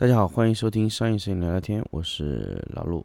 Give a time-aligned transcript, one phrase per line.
[0.00, 3.04] 大家好，欢迎收听商业摄影聊聊天，我是老陆。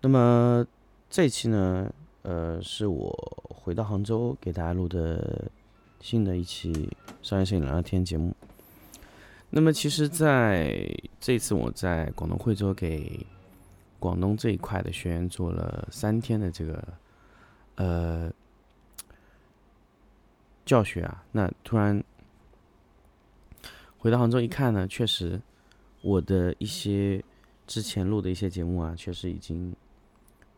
[0.00, 0.66] 那么
[1.10, 3.12] 这期呢，呃，是我
[3.50, 5.50] 回到杭州给大家录的
[6.00, 6.88] 新的一期
[7.20, 8.34] 商业摄影聊聊天节目。
[9.50, 10.82] 那么其实在
[11.20, 13.26] 这次我在广东惠州给
[13.98, 16.82] 广东这一块的学员做了三天的这个
[17.74, 18.32] 呃
[20.64, 22.02] 教学啊，那突然。
[24.00, 25.38] 回到杭州一看呢，确实，
[26.00, 27.22] 我的一些
[27.66, 29.76] 之前录的一些节目啊，确实已经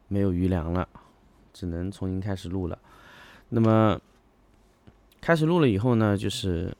[0.06, 0.88] 没有余粮了，
[1.52, 2.78] 只能重新开始录了。
[3.48, 4.00] 那么
[5.20, 6.72] 开始录了以后呢，就是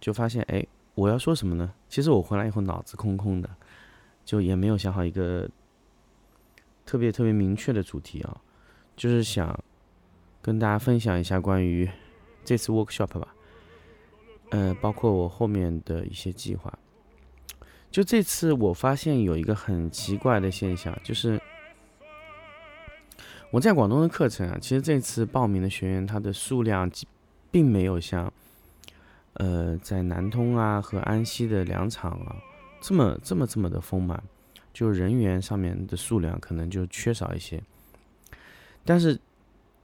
[0.00, 1.74] 就发现，哎，我要说什么呢？
[1.90, 3.50] 其实我回来以后脑子空空的，
[4.24, 5.46] 就也没有想好一个
[6.86, 8.40] 特别特别明确的主题啊，
[8.96, 9.62] 就是想
[10.40, 11.86] 跟大家分享一下关于
[12.46, 13.34] 这次 workshop 吧。
[14.52, 16.70] 呃，包括我后面的一些计划。
[17.90, 21.40] 就这次，我发现有一个很奇怪的现象，就是
[23.50, 26.90] 我在广东的课程啊，其实这次报名的学员他的数量，
[27.50, 28.30] 并没有像
[29.34, 32.36] 呃在南通啊和安溪的两场啊
[32.82, 34.22] 这么这么这么的丰满，
[34.74, 37.62] 就人员上面的数量可能就缺少一些。
[38.84, 39.18] 但是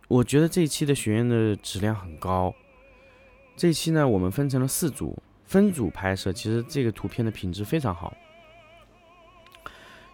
[0.08, 2.54] 我觉得这一期的学员的质量很高。
[3.58, 6.32] 这期呢，我们分成了四组，分组拍摄。
[6.32, 8.16] 其实这个图片的品质非常好，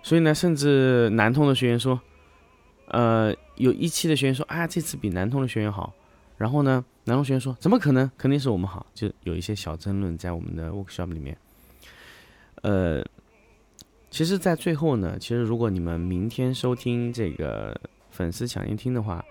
[0.03, 2.01] 所以呢，甚至南通的学员说，
[2.89, 5.93] 呃，有一期的学员说，啊，这次比南通的学员好。
[6.39, 8.11] 然后呢，南通学员说，怎么可能？
[8.17, 8.87] 肯定是我们好。
[8.95, 11.37] 就有一些小争论在我们的 workshop 里面。
[12.63, 13.05] 呃，
[14.11, 17.79] 其实，在最后呢，其实如果你们明天收听这个
[18.11, 19.23] 粉丝抢先听的话，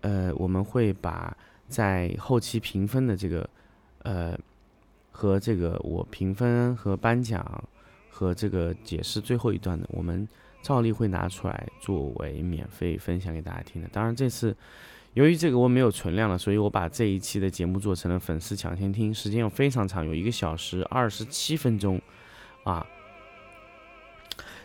[0.00, 1.36] 呃，我们会把。
[1.68, 3.48] 在后期评分的这个，
[4.02, 4.38] 呃，
[5.10, 7.64] 和这个我评分和颁奖
[8.10, 10.28] 和这个解释最后一段的，我们
[10.62, 13.88] 照例会拿出来作为免费分享给大家听的。
[13.92, 14.56] 当然这次
[15.14, 22.00] 由于这个我没有存量了，所以我把这一期的节目做成了粉丝抢先听，时间又非常长，有一个小时二十七分钟
[22.64, 22.86] 啊。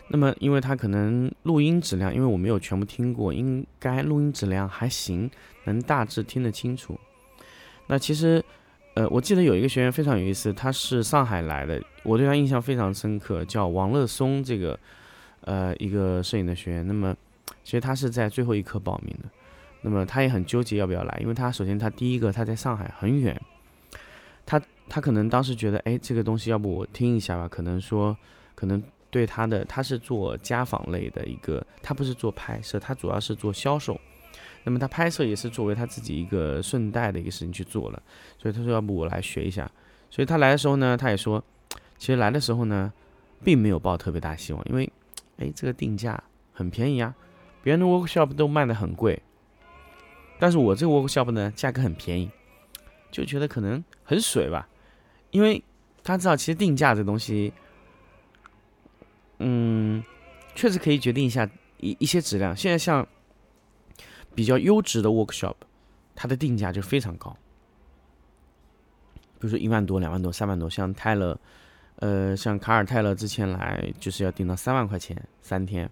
[0.08, 5.30] 那么因为它可能录音质量，因为我没有全部听过，应该录音质量还行。
[5.64, 6.98] 能大致听得清楚。
[7.86, 8.44] 那其实，
[8.94, 14.76] 呃，我记得有一个学员非常有意思，他是上海来的，我对他印象非常深刻，叫王乐松，这个，
[15.42, 16.84] 呃，一个摄影的学员。
[16.84, 17.14] 那么，
[17.62, 19.28] 其实他是在最后一刻报名的。
[19.82, 23.40] 那么他也很纠结要不要来，因为他首先他第一个他在上海很远，
[24.44, 27.46] 他他可能当时觉得，哎，这个东西要不我听一下吧？
[27.46, 28.16] 可能说，
[28.56, 34.00] 可能对他的他是做家访类的一个，他不是做拍摄，他主要是做销售。
[34.64, 38.02] 那么他拍摄也是作为他自己一个顺带的一个事情去做了，
[38.38, 39.70] 所以他说要不我来学一下。
[40.08, 41.44] 所以他来的时候呢，他也说，
[41.98, 42.90] 其实来的时候呢，
[43.44, 44.90] 并没有抱特别大希望，因为，
[45.36, 46.22] 哎，这个定价
[46.54, 47.14] 很便宜啊，
[47.62, 49.20] 别人的 workshop 都卖的很贵，
[50.38, 52.30] 但是我这个 workshop 呢，价格很便宜，
[53.10, 54.68] 就觉得可能很水吧，
[55.32, 55.62] 因为
[56.02, 57.52] 他知道其实定价这东西，
[59.42, 60.02] 嗯，
[60.54, 61.48] 确实可以决定一下
[61.78, 62.56] 一一些质量。
[62.56, 63.06] 现在像。
[64.34, 65.56] 比较优质的 workshop，
[66.14, 67.36] 它的定价就非常高，
[69.38, 71.38] 比如说一万多、两万多、三万多，像泰勒，
[71.96, 75.86] 呃，像卡尔泰勒之前来就是要定到三万块钱三天。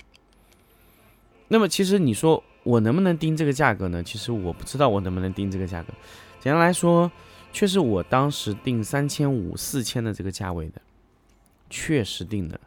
[1.48, 4.02] 那么其实你说我能不能定这个价格呢？
[4.02, 5.92] 其实我不知道我能不能定这个价格。
[6.40, 7.12] 简单来说，
[7.52, 10.80] 确实我当时定三千五、四千的这个价位的，
[11.68, 12.58] 确实定的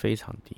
[0.00, 0.56] 非常低。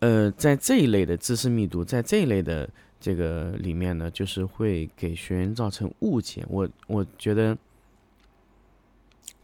[0.00, 2.68] 呃，在这一类的知识密度，在这一类的
[3.00, 6.44] 这个里面呢，就是会给学员造成误解。
[6.48, 7.56] 我我觉得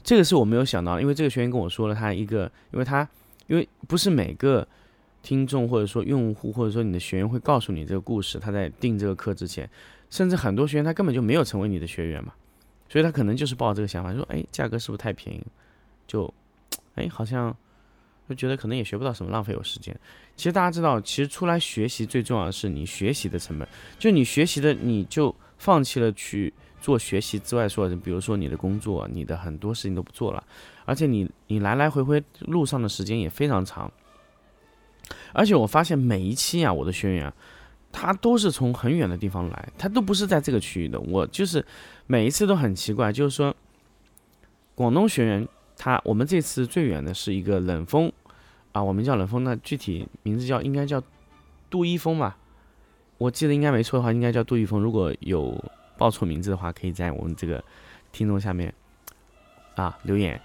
[0.02, 3.08] 这个是我没有想到，因为这个学员跟我说了，他一个，因为他
[3.46, 4.66] 因为不是每个
[5.22, 9.68] 听众或者说用户或者说你的学员会告诉你这个故事，他在订这个课之前，
[10.10, 12.34] 甚至很多学员他根本就没有成为你的学员嘛，
[12.88, 15.42] 所以他可能就是抱这个想法，说，哎，价格是不是太便宜？
[16.06, 16.32] 就，
[16.94, 17.56] 哎，好像。
[18.28, 19.94] 就觉得可能也学不到什么，浪费我时间。
[20.36, 23.68] 其实大家知道，其实出来学习最重要的是你学习的成本。
[23.98, 30.42] 就你学习的，你就放弃了去做学习之外说，比如说你的工作，你的很多事情都不做了，
[30.86, 33.92] 而且你你来来回回路上的时间也非常长。
[35.34, 37.30] 而且我发现每一期啊，我的学员，
[37.90, 40.98] 他都是从很远的地方来，他都不是在这个区域的。
[41.00, 41.62] 我就是
[42.06, 43.54] 每一次都很奇怪，就是说
[44.76, 45.46] 广东学员。
[45.84, 48.12] 他我们这次最远的是一个冷风，
[48.70, 51.02] 啊，我们叫冷风，那具体名字叫应该叫
[51.68, 52.38] 杜一峰吧，
[53.18, 54.80] 我记得应该没错的话，应该叫杜一峰。
[54.80, 55.60] 如果有
[55.98, 57.64] 报错名字的话，可以在我们这个
[58.12, 58.72] 听众下面
[59.74, 60.40] 啊留言。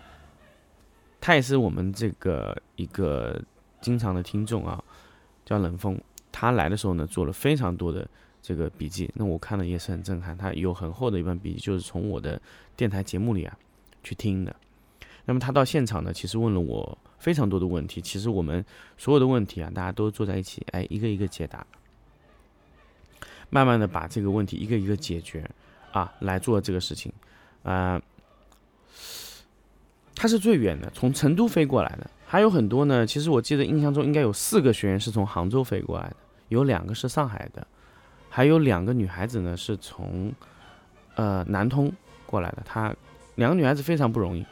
[1.21, 3.39] 他也是我们这个一个
[3.79, 4.83] 经常的听众啊，
[5.45, 6.01] 叫冷风。
[6.31, 8.09] 他来的时候呢，做了非常多的
[8.41, 10.35] 这个笔记，那我看了也是很震撼。
[10.35, 12.41] 他有很厚的一本笔记，就是从我的
[12.75, 13.55] 电台节目里啊
[14.03, 14.55] 去听的。
[15.27, 18.01] 那么他到现场呢，其实问了我非常多的问题。
[18.01, 18.63] 其实我们
[18.97, 21.67] 所有的问题啊，大家都坐在一起，哎，一个一个解答，
[23.49, 25.47] 慢慢的把这个问题一个一个解决
[25.91, 27.11] 啊，来做这个事情
[27.63, 28.01] 啊。
[30.15, 32.09] 他是最远的，从成都飞过来的。
[32.25, 36.15] 还有很多呢，其实我记得印象中应该有四个学员是从杭州飞过来的。
[36.47, 37.67] 有两个是上海的，
[38.29, 40.33] 还有两个女孩子呢，是从
[41.15, 41.91] 呃南通
[42.25, 42.63] 过来的。
[42.65, 42.95] 她
[43.35, 44.45] 两个女孩子非常不容易，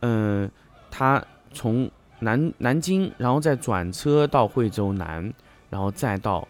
[0.00, 0.50] 嗯，
[0.90, 5.32] 他从南南京，然后再转车到惠州南，
[5.70, 6.46] 然后再到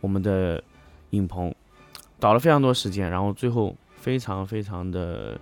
[0.00, 0.62] 我们的
[1.10, 1.54] 影棚，
[2.18, 5.40] 倒了非常多时间，然后最后非常非常的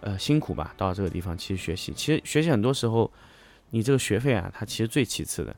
[0.00, 3.10] 呃辛苦吧，到这个地方其实学习，其实学习很多时候
[3.70, 5.54] 你这个学费啊，它其实最其次的。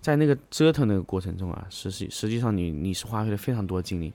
[0.00, 4.12] 在那个折腾那个过程中啊，实际实际上你你是花费了非常多精力。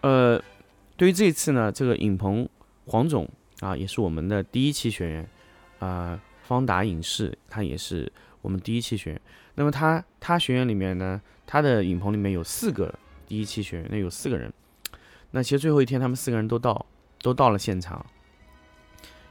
[0.00, 0.40] 呃，
[0.96, 2.48] 对于这次呢，这个影棚
[2.86, 3.28] 黄总
[3.60, 5.28] 啊，也是我们的第一期学员
[5.78, 8.10] 啊，方达影视他也是
[8.42, 9.20] 我们第一期学员。
[9.54, 12.92] 那么他他学员里面呢，他的影棚里面有四个
[13.26, 14.52] 第一期学员，那有四个人。
[15.30, 16.86] 那其实最后一天他们四个人都到
[17.20, 18.04] 都到了现场，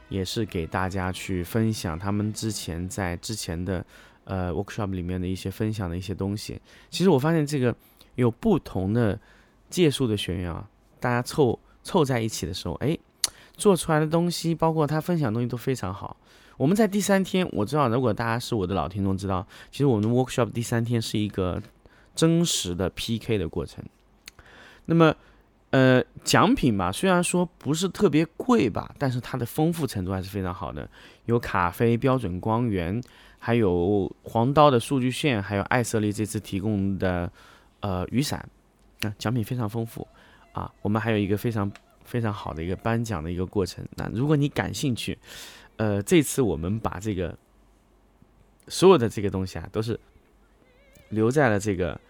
[0.08, 3.84] 也是给大家去分享他们之前在之前的。
[4.28, 7.72] 呃，workshop 里面的一些分享的一些东西，其实我发现这个
[8.16, 9.16] 有不同的
[9.70, 10.68] 借数的学员啊，
[10.98, 12.98] 大家凑凑在一起的时候，哎，
[13.56, 16.16] 做出来的东西，包括他分享的东西都非常好。
[16.56, 21.62] 我们在第三天，我知道，如果大家是我的老听众，知道，其实我们的 workshop 第三天是一个
[22.14, 23.84] 真实的 PK 的过程。
[24.86, 25.14] 那么，
[25.70, 30.88] 呃，奖品吧，虽然说不是特别贵吧，但是它的丰富程度还是非常好的，
[31.26, 33.02] 有咖啡标准光源。
[33.38, 37.30] 还有黄刀的数据线，还有艾瑟丽这次提供的
[37.78, 38.48] 呃雨伞，
[39.02, 40.08] 啊，奖品非常丰富
[40.52, 40.72] 啊。
[40.82, 41.70] 我们还有一个非常
[42.06, 43.86] 非常好的一个颁奖的一个过程。
[43.96, 45.18] 那如果你感兴趣，
[45.76, 47.36] 呃，这次我们把这个
[48.68, 50.00] 所有的这个东西啊，都是
[51.10, 52.00] 留在了这个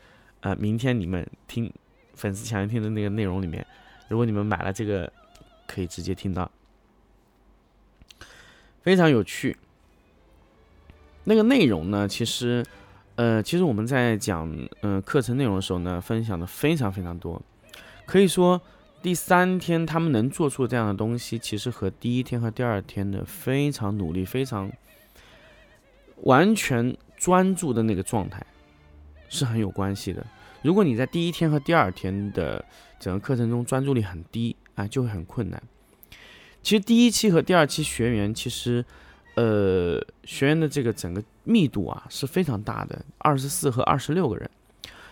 [0.41, 1.73] 呃明天你们听
[2.15, 3.67] 粉丝抢先听的那个内容里面。
[4.09, 5.13] 如果你们买了这个，
[5.67, 6.49] 可以直接听到，
[8.83, 9.57] 非常有趣。
[11.25, 12.65] 那个内容呢，其实，
[13.17, 14.49] 呃，其实我们在讲
[14.83, 17.43] 嗯课程内容的时候呢，分享的非常非常多，
[18.07, 18.63] 可以说
[19.07, 24.69] 第三天他们能做出这样的东西，其实和第一天和第二天的非常努力、非常
[26.25, 28.45] 完全专注的那个状态
[29.29, 30.27] 是很有关系的。
[30.61, 32.65] 如果你在第一天和第二天的
[32.99, 35.63] 整个课程中专注力很低啊，就会很困难。
[36.61, 38.85] 其实第一期和第二期学员其实。
[39.37, 44.51] 呃，学员的这个整个密度啊是非常大的，二十四和二十六个人。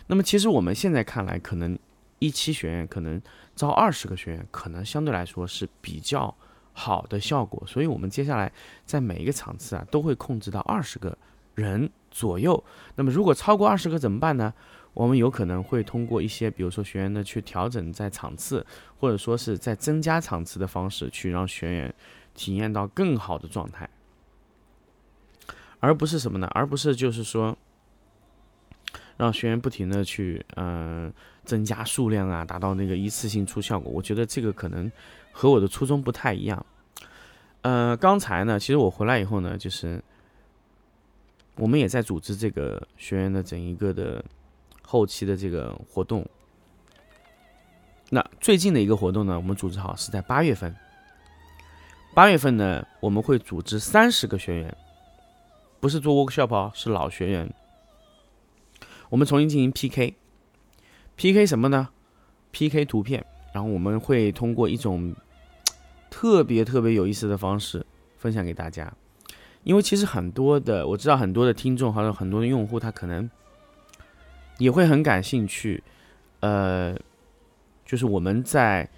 [0.06, 1.78] 那么其实我们现在看来，可能
[2.18, 3.20] 一期学员可能
[3.54, 6.34] 招二十个学员，可能相对来说是比较
[6.72, 7.62] 好的效果。
[7.66, 8.52] 所以，我们接下来
[8.84, 11.16] 在每一个场次啊，都会控制到二十个
[11.54, 12.62] 人左右。
[12.96, 14.52] 那么，如果超过二十个怎么办呢？
[14.94, 18.64] 我们有可能会通过一些，比如说学员的去调整在场次，
[19.00, 21.94] 或者说是在增加场次的方式，去让学员
[22.32, 23.90] 体验到更好的状态。
[25.80, 26.48] 而不是什么呢？
[26.54, 27.58] 而不是就是说，
[29.16, 31.12] 让学员不停的去嗯
[31.44, 33.92] 增加数量啊，达到那个一次性出效果。
[33.92, 34.90] 我觉得这个可能
[35.32, 36.64] 和我的初衷不太一样。
[37.62, 40.02] 呃，刚才呢，其实我回来以后呢，就是
[41.56, 44.24] 我们也在组织这个学员的整一个的
[44.82, 46.26] 后期的这个活动。
[48.10, 50.74] 那最近的一个活动呢，我们组织好是在八月份。
[52.14, 54.76] 八月份呢，我们会组织三十个学员。
[55.80, 57.52] 不是做 workshop 哦，是老学员。
[59.10, 61.88] 我们重新进行 PK，PK 什么呢
[62.52, 65.14] ？PK 图片，然后我们会通过一种
[66.10, 67.84] 特别特别有意思的方式
[68.16, 68.92] 分享给大家。
[69.62, 73.30] 因为其实很多的，我知道很多的听众还有很多的用户，他可能
[74.58, 75.82] 也会很感兴趣。
[76.40, 76.94] 呃，
[77.86, 78.88] 就是我们在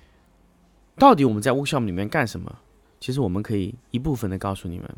[0.96, 2.58] 到底我们在 workshop 里面干什么？
[2.98, 4.96] 其实我们可以一部分的告诉你们。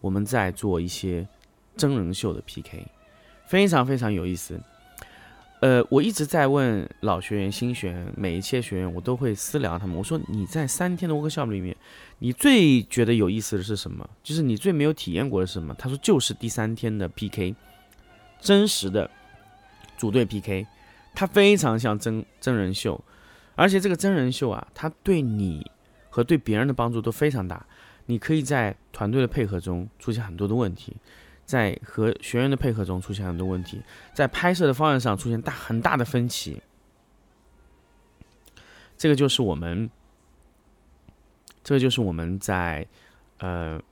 [0.00, 1.28] 我们在做一些
[1.76, 2.86] 真人秀的 PK，
[3.50, 4.60] 非常非常有意思。
[5.58, 9.96] 呃，我一直在问老学员、新学员，每一期学员我都会私聊他们。
[9.96, 11.76] 我说你在三天的 workshop 里面，
[12.20, 14.08] 你最觉得有意思的是什么？
[14.22, 15.74] 就是你最没有体验过的是什么？
[15.74, 17.56] 他说就是第三天的 PK，
[18.40, 19.10] 真实的
[19.98, 20.64] 组队 PK，
[21.12, 23.02] 它非常像真真人秀。
[23.56, 25.68] 而且这个真人秀啊，它对你
[26.08, 27.66] 和对别人的帮助都非常大。
[28.06, 30.96] 你可以在团队的配合中出现很多的问题，
[31.50, 33.82] 在和学员的配合中出现很多问题，
[34.14, 36.62] 在拍摄的方案上出现大很大的分歧。
[38.96, 39.90] 这个就是我们，
[41.64, 42.86] 这个就是我们在
[43.38, 43.82] 呃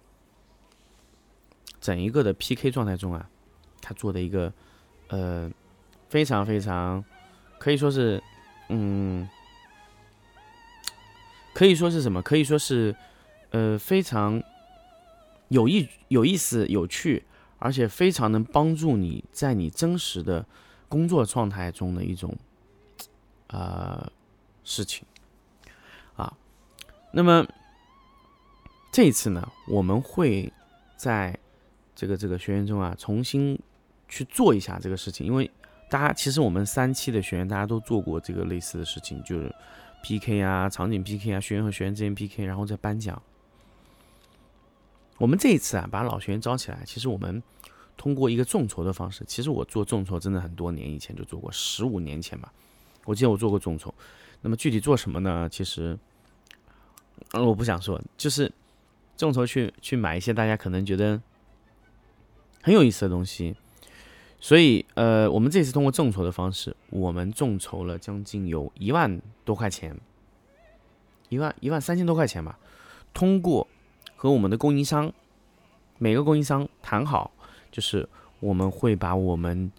[1.80, 3.28] 整一个的 PK 状态中啊，
[3.80, 4.52] 他做的一个
[5.08, 5.50] 呃
[6.08, 7.04] 非常非常
[7.58, 8.22] 可以说是
[8.68, 9.28] 嗯。
[11.54, 12.22] 可以说是什么？
[12.22, 12.94] 可以说是，
[13.50, 14.40] 呃，非常
[15.48, 17.24] 有意、有意思、有趣，
[17.58, 20.44] 而且非常能帮助你在你真实的
[20.88, 22.36] 工作状态中的一种
[23.48, 24.10] 呃
[24.64, 25.06] 事情
[26.16, 26.32] 啊。
[27.12, 27.46] 那么
[28.92, 30.52] 这一次呢，我们会
[30.96, 31.38] 在
[31.94, 33.58] 这个这个学员中啊，重新
[34.08, 35.50] 去做一下这个事情，因为
[35.90, 39.54] 大家其实我们三期的学员大家都做过这个类似的事情，就是。
[40.00, 40.40] P.K.
[40.40, 41.34] 啊，场景 P.K.
[41.34, 42.44] 啊，学员和学员之间 P.K.
[42.44, 43.20] 然后再颁奖。
[45.18, 47.42] 我们这一次啊，把老学员招起来，其实我们
[47.96, 49.24] 通过一个众筹的方式。
[49.26, 52.52] 其实我做众筹真的很多年以前就做过，十五年前吧，
[53.04, 53.92] 我记得我做过众筹。
[54.40, 55.48] 那么具体做什么呢？
[55.50, 55.98] 其实，
[57.32, 58.50] 我不想说，就是
[59.16, 61.20] 众筹去去买一些大家可能觉得
[62.62, 63.56] 很有意思的东西。
[64.40, 69.98] 所以，呃，我们这次通过众筹的方式，我们众筹了将近有一万多块钱，
[71.28, 72.56] 一万一万三千多块钱吧。
[73.12, 73.66] 通过
[74.18, 75.12] 和我们的供应商，
[75.96, 77.30] 每个供应商谈好，
[77.70, 78.08] 就是
[78.40, 79.70] 我们会把我们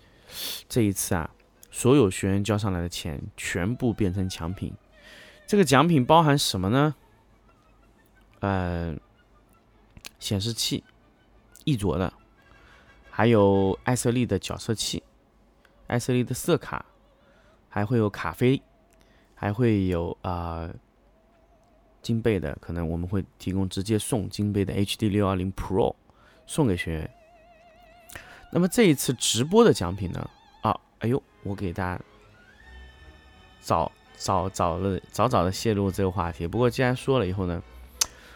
[0.69, 1.29] 这一次啊
[1.69, 4.73] 所有学员交上来的钱全部变成奖品。
[5.45, 6.95] 这个奖品包含什么呢？
[8.39, 8.95] 呃，
[10.19, 10.85] 显示器，
[11.65, 12.13] 一卓的。
[13.09, 15.03] 还有艾瑟丽的角色器，
[15.87, 16.85] 艾瑟丽的色卡，
[17.67, 18.61] 还会有卡啡，
[19.35, 20.69] 还会有啊
[22.01, 25.95] 金贝的，可能我们会提供直接送金贝的 HD 六二零 Pro
[26.45, 27.09] 送给学员。
[28.51, 30.29] 那么这一次直播的奖品呢？
[30.61, 32.03] 啊，哎呦，我给大家
[33.59, 36.47] 早早早了早早的泄露这个话题。
[36.47, 37.61] 不过既然说了以后呢？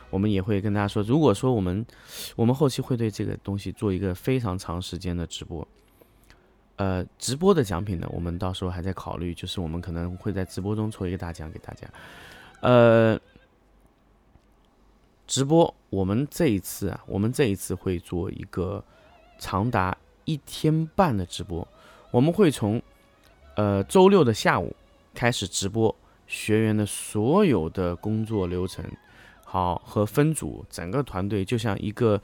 [0.10, 1.84] 我们也会跟大家说，如果说我们，
[2.36, 5.68] 我们后期会对这个东西做一个非常长时间的直播，
[6.76, 11.88] 呃，直播的奖品呢，我们到时候还在考虑，就是我们可能会在直播中抽一个大奖给大家，
[12.62, 13.20] 呃，
[15.26, 18.84] 直播我们这一次啊，我们这一次会做一个
[19.40, 21.68] 长达一天半的直播，
[22.12, 22.82] 我们会从
[23.56, 24.76] 呃周六的下午
[25.14, 25.96] 开始直播
[26.28, 28.86] 学员的所有的工作流程。
[29.46, 32.20] 好，和分组，整个团队就像一个，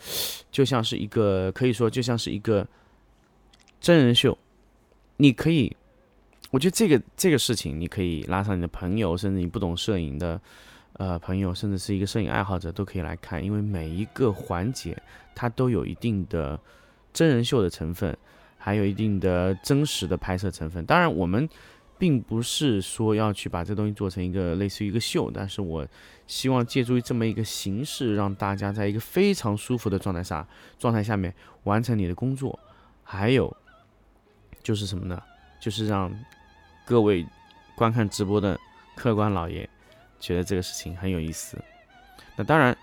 [0.50, 2.68] 就像是一个，可以说就像是一个
[3.80, 4.36] 真人秀。
[5.18, 5.78] 你可以，
[6.50, 10.42] 我觉得这个这个事情，你可以拉上你的朋友，甚至你不懂摄影的
[11.00, 14.96] 呃朋友，甚至是一个摄影爱好者，都可以来看，因为每一个环节
[15.34, 16.60] 它都有一定的
[17.12, 18.16] 真人秀的成分，
[18.58, 20.86] 还有一定的真实的拍摄成分。
[20.86, 21.50] 当然，我们。
[22.00, 25.86] 并不是说要去把这东西做成一个类似于一个秀，但是我
[26.28, 32.58] 希望借助于这么一个形式，让大家在一个非常舒服的状态下，状态下面完成你的工作。
[33.04, 33.54] 还有
[34.64, 35.22] 就是什么呢？
[35.60, 36.10] 就是让
[36.86, 37.28] 各位
[37.76, 38.58] 观看直播的
[38.96, 39.70] 客官老爷
[40.20, 41.58] 觉得这个事情很有意思。
[42.36, 42.76] 那当然，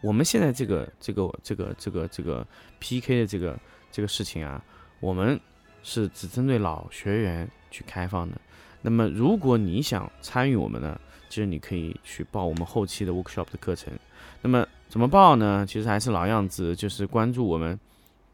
[0.00, 2.46] 我们现在这个这个这个这个这个
[2.78, 3.58] PK 的这个
[3.90, 4.62] 这个事情啊，
[5.00, 5.38] 我们
[5.82, 8.40] 是只针对老学员去开放的。
[8.82, 13.92] 那么，如果你想参与我们呢，其实你可以去报我们后期的 workshop 的课程。
[14.42, 15.64] 那么怎么报呢？
[15.66, 17.78] 其实还是老样子，就是关注我们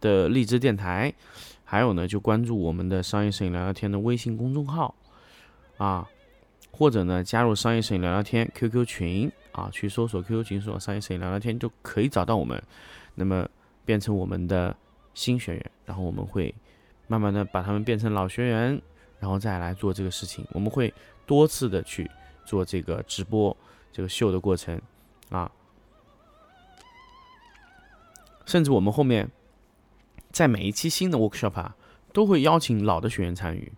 [0.01, 1.13] 的荔枝电台，
[1.65, 4.93] 还有呢，就关注我们的商业摄影聊聊天的微信公众号
[5.77, 6.09] 啊，
[6.81, 12.59] 或者呢，加入商业摄影聊聊天 QQ 群啊，去搜索 QQ 群，搜索商业摄影聊聊天，就可以找到我们。
[13.15, 13.47] 那么
[13.85, 14.75] 变成我们的
[15.13, 16.55] 新学员，然后我们会
[17.07, 18.81] 慢慢的把他们变成老学员。
[19.19, 20.91] 然后再来做这个事情，我们会
[21.27, 22.11] 多次的去
[22.47, 23.55] 做这个直播、
[23.93, 24.81] 这个秀的过程
[25.29, 25.53] 啊，
[28.47, 29.31] 甚至我们后面
[30.33, 31.77] 在每一期新的 workshop 啊，
[32.15, 33.71] 都会邀请老的学员参与，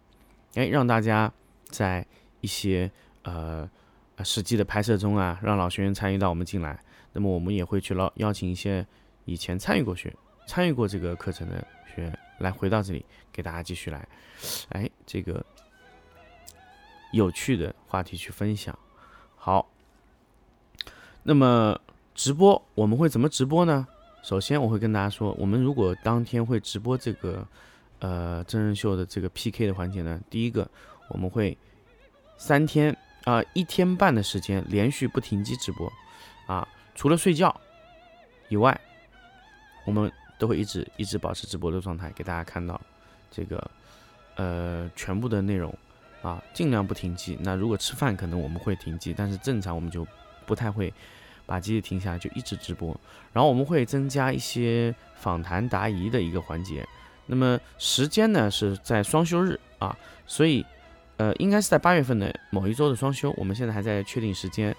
[0.54, 1.32] 哎，让大家
[1.68, 2.06] 在
[2.42, 3.66] 一些呃
[4.22, 6.78] 实际的拍摄中啊，让老学员参与到我们进来。
[7.14, 8.86] 那么我们也会去邀邀请一些
[9.24, 10.14] 以前参与过学、
[10.46, 12.18] 参与过这个课程的学员。
[12.38, 14.08] 来回到这里，给大家继续来，
[14.70, 15.44] 哎，这个
[17.12, 18.76] 有趣的话题去分享。
[19.36, 19.70] 好，
[21.22, 21.80] 那么
[22.16, 23.86] 直播我们会怎么直播呢？
[24.24, 27.46] 首先我会跟大家说，我们如果当天会直播这个
[28.00, 30.68] 呃真人秀的这个 PK 的环节呢，第一个
[31.10, 31.56] 我们会
[32.42, 35.88] 三天啊一天半的时间连续不停机直播，
[36.48, 37.54] 啊，除了睡觉
[38.48, 38.78] 以外，
[39.84, 42.80] 我们都会一直一直保持直播的状态，给大家看到
[43.30, 43.70] 这个
[44.34, 45.72] 呃全部的内容
[46.20, 47.38] 啊，尽量不停机。
[47.42, 50.04] 那如果吃饭可能我们会停机，但是正常我们就
[50.44, 50.92] 不太会
[51.46, 52.88] 把机器停下来，就一直直播。
[53.32, 56.84] 然后我们会增加一些访谈答疑的一个环节。
[57.26, 59.96] 那么时间呢是在双休日啊，
[60.26, 60.66] 所以
[61.22, 64.74] 呃应该是在八月份的某一周的双休，我们现在还在确定时间。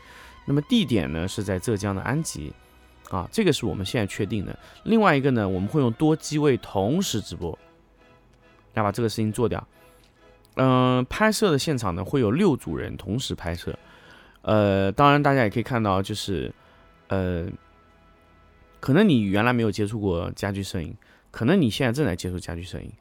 [0.46, 2.52] 那么地点呢是在浙江的安吉
[3.10, 4.60] 啊，这个是我们现在确定的。
[4.84, 7.58] 另外一个呢，我们会用多机位同时直播，
[8.74, 9.66] 要把这个事情做掉。
[10.56, 13.78] 嗯，拍摄的现场呢会有六组人同时拍摄。
[14.42, 16.54] 呃，当然大家也可以看到，就是
[17.08, 17.48] 呃，
[18.82, 20.94] 可能你原来没有接触过家居摄影。
[21.32, 22.92] 可能你现在正在接触家居摄影，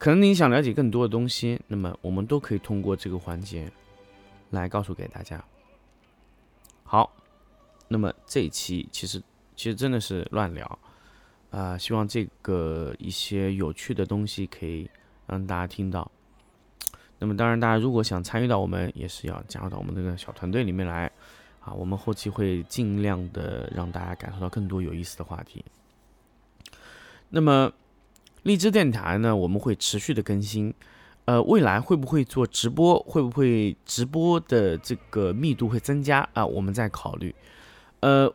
[0.00, 3.70] 可能你想了解更多的东西，那么我们都可以通过这个环节
[4.48, 5.44] 来告诉给大家。
[6.84, 7.12] 好，
[7.86, 9.22] 那么这一期其实
[9.54, 10.78] 其实真的是乱聊
[11.50, 14.88] 啊，希望这个一些有趣的东西可以
[15.26, 16.10] 让大家听到。
[17.18, 21.12] 那么当然，大家如果想参与到我们，也是要加入到我们这个小团队里面来
[21.60, 25.62] 啊，我们后期会尽量的让大家感受到更多有意思的话题。
[27.28, 27.70] 那么，
[28.42, 30.72] 荔枝电台呢，我们会持续的更新。
[31.26, 32.98] 呃，未来会不会做直播？
[33.00, 36.44] 会不会直播的这个密度会增加啊？
[36.44, 37.34] 我们在考虑。
[38.00, 38.32] 呃，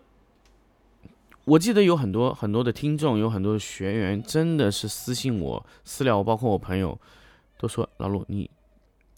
[1.43, 6.97] 我记得有很多很多的听众，有很多的学员，真的是私信我私聊我，包括我朋友，
[7.57, 8.49] 都说老陆，你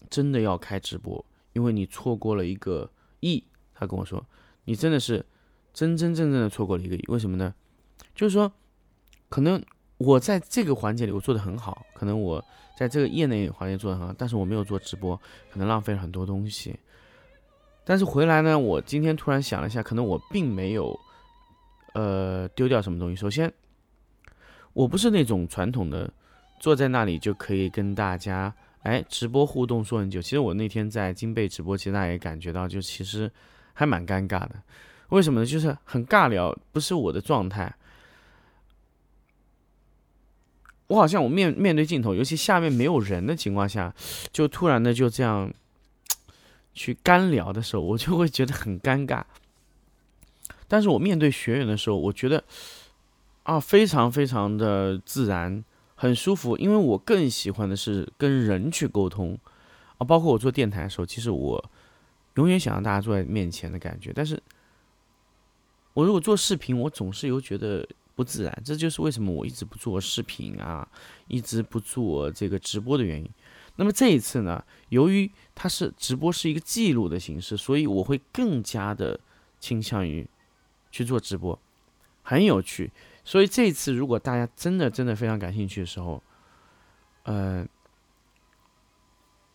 [0.08, 3.44] 真的要开直播，因为你错过了一个亿。
[3.74, 4.24] 他跟我说，
[4.64, 5.24] 你真的是
[5.72, 7.04] 真真正正的错过了一个亿。
[7.08, 7.54] 为什么呢？
[8.14, 8.50] 就是说。
[9.30, 9.62] 可能
[9.98, 12.42] 我在这个环节里我做的很好，可能我
[12.76, 15.16] 在这个业内环节做的很好，但是我没有做直播，
[15.50, 16.78] 可能浪费了很多东西。
[17.84, 20.98] 但是回来呢，我今天突然想了一下，可能我并没有
[21.94, 23.16] 呃丢掉什么东西。
[23.16, 23.52] 首先，
[24.72, 26.08] 我不是那种传统的
[26.60, 30.22] 坐在那里就可以跟大家哎直播互动说很久。
[30.22, 33.28] 其实我那天在金贝直播，其实大家也感觉到，就其实
[33.72, 34.50] 还蛮尴尬的。
[35.08, 35.46] 为什么呢？
[35.46, 37.74] 就是很尬聊，不是我的状态。
[40.88, 43.94] 我好像我面面对镜头，尤其下面没有人的情况下，
[44.32, 45.52] 就突然的就这样
[46.72, 49.22] 去干聊的时候，我就会觉得很尴尬。
[50.66, 52.42] 但是我面对学员的时候，我觉得
[53.42, 55.62] 啊，非常非常的自然，
[55.94, 56.56] 很舒服。
[56.56, 59.38] 因为我更喜欢的是跟人去沟通
[59.98, 61.62] 啊，包括我做电台的时候，其实我
[62.36, 64.10] 永远想让大家坐在面前的感觉。
[64.14, 64.42] 但是
[65.92, 67.86] 我如果做视频，我总是有觉得。
[68.18, 70.86] 不自然，这就是为什么我一直不做视频啊，
[71.28, 73.30] 一直不做这个直播的原因。
[73.76, 79.20] 那么这一次呢，由于它是直播是一个记录的形式，所以我会更加的
[79.60, 80.28] 倾向于
[80.90, 81.56] 去做直播，
[82.24, 82.90] 很有趣。
[83.22, 86.20] 所以这一次，如果大家真的真的非常感兴趣的时候，
[87.22, 87.64] 呃，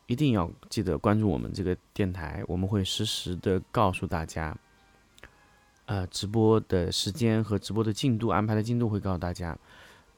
[0.08, 4.58] 一定要记得关注我们这个电台，我们会实时的告诉大家。
[5.86, 9.58] 呃，直播的时间和直播的进度安排的进度会告诉大家，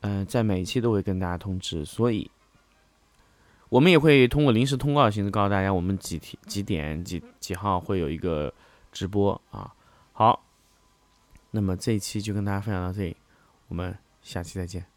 [0.02, 2.30] 嗯，在每一期都会跟大家通知，所以
[3.70, 8.54] 我们也会通过临时通告的形式告诉大家，我们几天几点几几号会有一个
[8.92, 9.74] 直播啊。
[10.14, 10.46] 好，
[11.52, 13.18] 那么这一期就跟大家分享到这里，
[13.68, 14.95] 我们下期再见。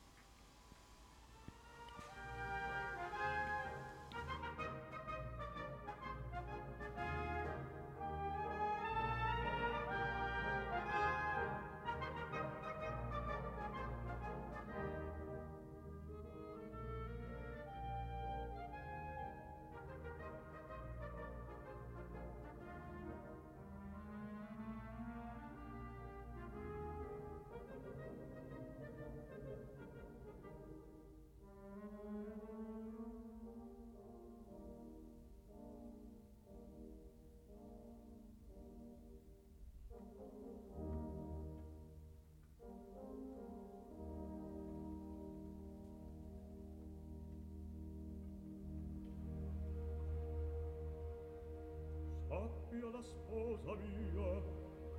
[52.68, 54.42] coppia la sposa mia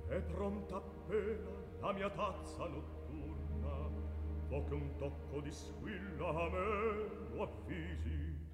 [0.08, 4.08] che pronta appena la mia tazza notturna.
[4.52, 8.49] O che un tocco di squilla a me lo avvisi.